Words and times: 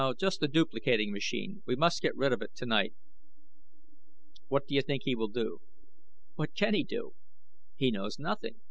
Just 0.17 0.39
the 0.39 0.47
duplicating 0.47 1.11
machine. 1.11 1.61
We 1.67 1.75
must 1.75 2.01
get 2.01 2.17
rid 2.17 2.33
of 2.33 2.41
it 2.41 2.55
tonight." 2.55 2.95
"What 4.47 4.65
do 4.65 4.73
you 4.73 4.81
think 4.81 5.03
he 5.05 5.13
will 5.13 5.27
do?" 5.27 5.59
"What 6.33 6.55
can 6.55 6.73
he 6.73 6.83
do? 6.83 7.13
He 7.75 7.91
knows 7.91 8.17
nothing. 8.17 8.55